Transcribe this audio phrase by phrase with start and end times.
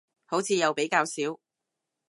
[0.25, 1.39] 好似又比較少